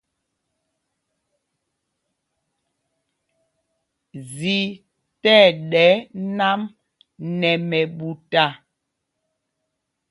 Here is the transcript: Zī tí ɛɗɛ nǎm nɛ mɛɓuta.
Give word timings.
Zī 4.37 4.57
tí 5.21 5.31
ɛɗɛ 5.47 5.87
nǎm 6.37 6.61
nɛ 7.39 7.49
mɛɓuta. 7.69 8.43